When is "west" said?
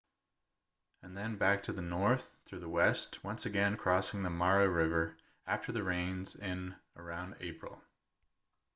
2.67-3.23